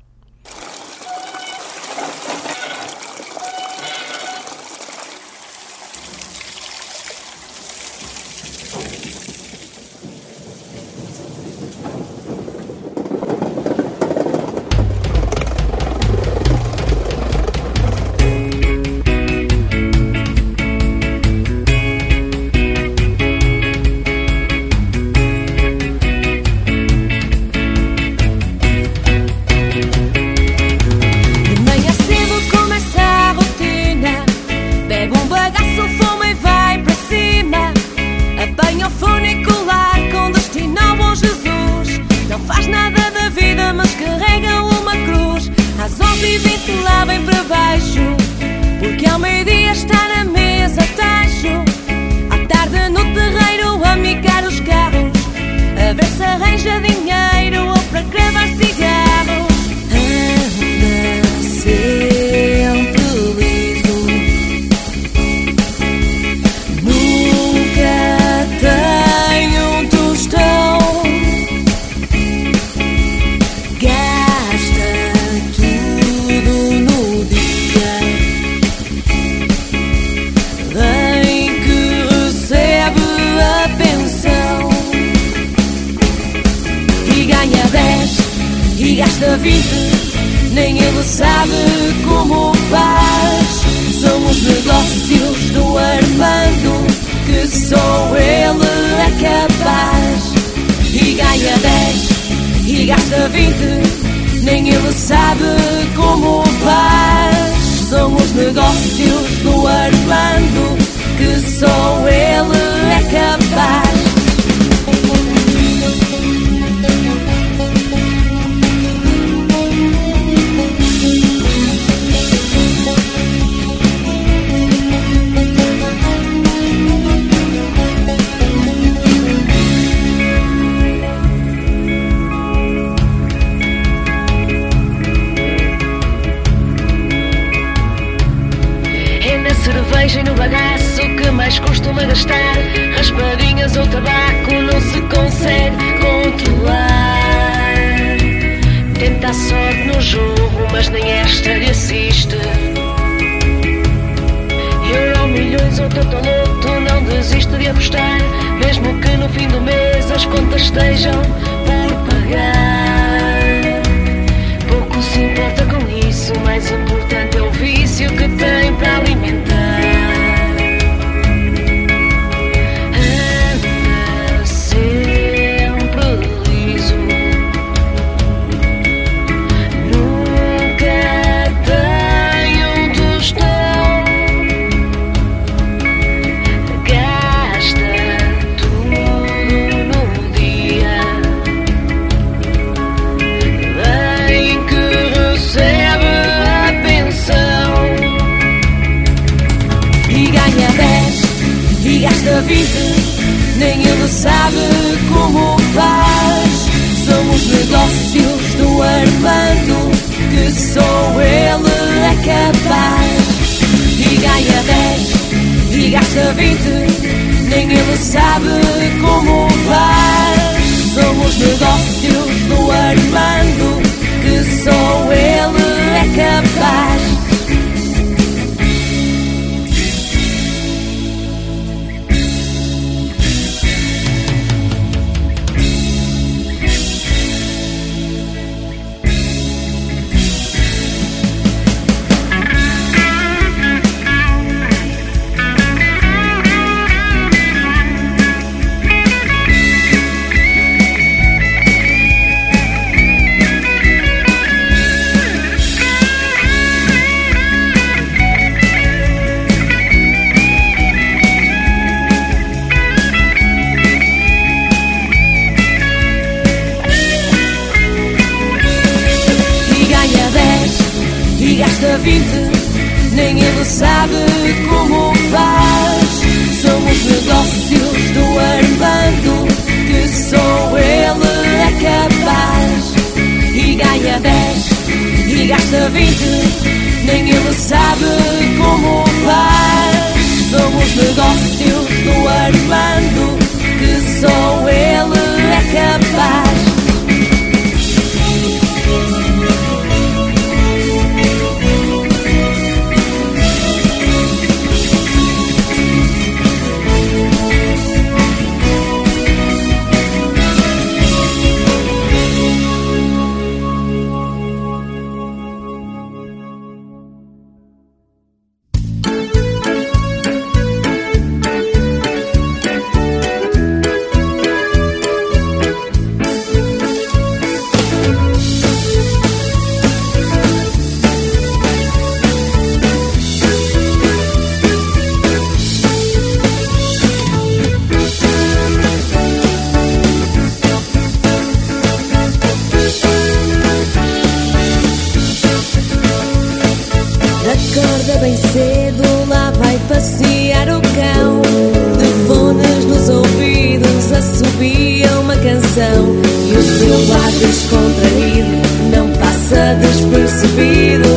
[357.69, 361.09] descontraído, não passa despercebido.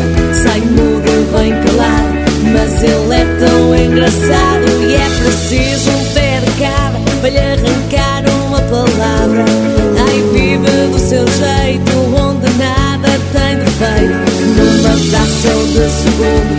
[0.44, 2.14] Sai mudo, vem calado,
[2.54, 4.66] mas ele é tão engraçado.
[4.84, 9.46] E é preciso um pé de cabra para lhe arrancar uma palavra.
[10.08, 14.32] Ai, vive do seu jeito, onde nada tem defeito.
[14.58, 16.54] Numa fração de segundo,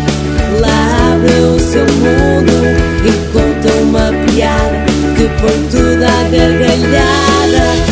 [0.60, 2.56] lá abre o seu mundo
[3.04, 7.91] e conta uma piada que põe tudo à gargalhada.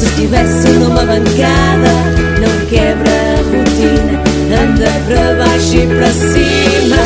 [0.00, 1.92] se estivesse numa bancada.
[2.40, 4.14] Não quebra a rotina,
[4.62, 6.96] anda para baixo e para cima.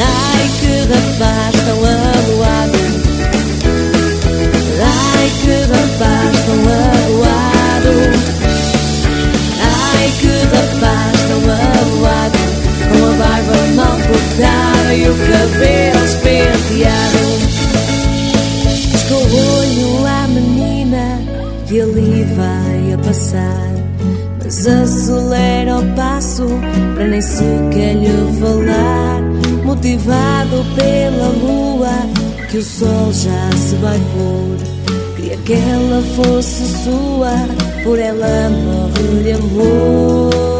[0.00, 2.80] Ai que rapaz tão aloado.
[4.80, 6.60] Ai que rapaz tão
[7.04, 7.94] aloado.
[9.60, 12.38] Ai que rapaz tão avoado
[12.88, 17.17] Com a barba mal cortada e o cabelo espenteado
[21.68, 23.74] que ali vai a passar.
[24.42, 26.46] Mas acelera o passo
[26.94, 29.20] para nem sequer lhe falar.
[29.64, 31.90] Motivado pela lua
[32.50, 35.14] que o sol já se vai pôr.
[35.14, 37.32] Queria que ela fosse sua,
[37.84, 40.57] por ela morre de amor.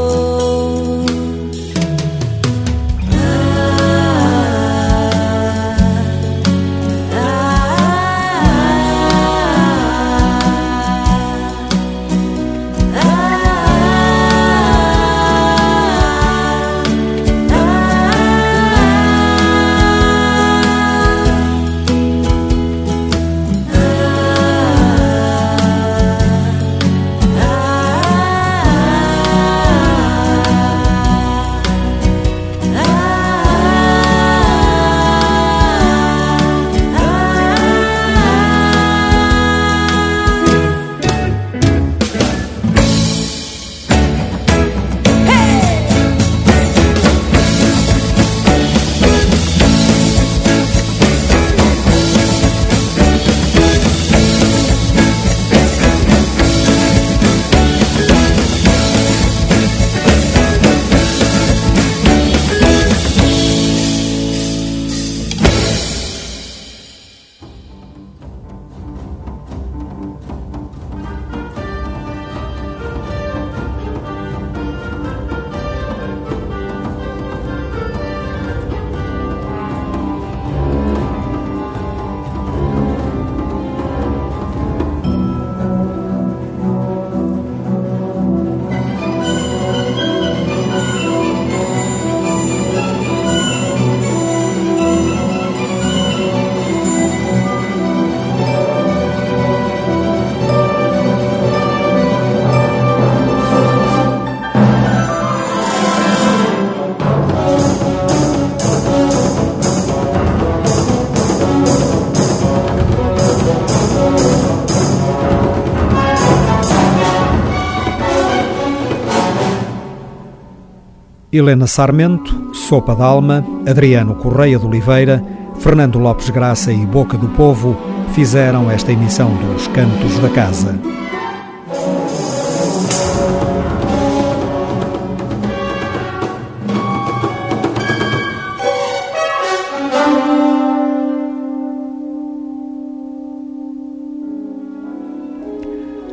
[121.39, 125.25] Helena Sarmento, Sopa d'Alma, Adriano Correia de Oliveira,
[125.59, 127.77] Fernando Lopes Graça e Boca do Povo
[128.13, 130.79] fizeram esta emissão dos Cantos da Casa.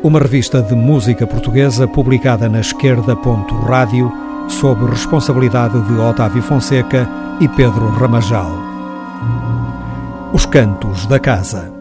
[0.04, 7.08] Uma revista de música portuguesa publicada na esquerda.rádio sob responsabilidade de Otávio Fonseca
[7.40, 8.52] e Pedro Ramajal.
[10.34, 11.75] Os Cantos da Casa.